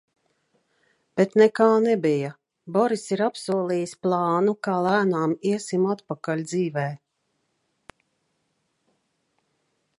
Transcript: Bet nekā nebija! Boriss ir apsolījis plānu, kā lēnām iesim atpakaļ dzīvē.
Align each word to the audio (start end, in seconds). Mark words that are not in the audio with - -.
Bet 1.19 1.35
nekā 1.41 1.67
nebija! 1.83 2.31
Boriss 2.77 3.11
ir 3.17 3.23
apsolījis 3.27 3.93
plānu, 4.07 4.55
kā 4.69 4.79
lēnām 4.87 5.37
iesim 5.53 5.87
atpakaļ 5.95 6.45
dzīvē. 6.49 6.89